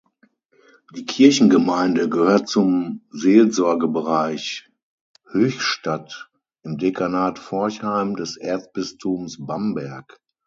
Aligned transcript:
Die 0.95 1.05
Kirchengemeinde 1.05 2.09
gehört 2.09 2.49
zum 2.49 3.01
Seelsorgebereich 3.11 4.67
Höchstadt 5.29 6.31
im 6.63 6.79
Dekanat 6.79 7.37
Forchheim 7.37 8.15
des 8.15 8.35
Erzbistums 8.35 9.37
Bamberg. 9.39 10.19